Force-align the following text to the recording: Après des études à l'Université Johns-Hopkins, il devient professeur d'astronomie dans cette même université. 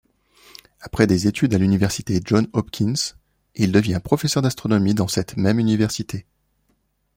Après 0.79 1.05
des 1.05 1.27
études 1.27 1.53
à 1.53 1.59
l'Université 1.59 2.19
Johns-Hopkins, 2.25 3.15
il 3.53 3.71
devient 3.71 4.01
professeur 4.03 4.41
d'astronomie 4.41 4.95
dans 4.95 5.07
cette 5.07 5.37
même 5.37 5.59
université. 5.59 6.25